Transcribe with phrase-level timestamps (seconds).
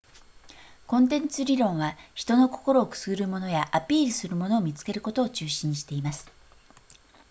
[0.87, 6.27] コンテンツ理論は人の心をくすぐるものやアピールするものを見つけることを中心にしています